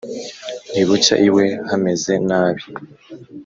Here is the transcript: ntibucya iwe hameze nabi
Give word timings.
ntibucya 0.71 1.15
iwe 1.27 1.45
hameze 1.69 2.13
nabi 2.27 2.65